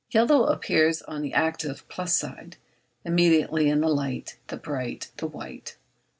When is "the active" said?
1.21-1.87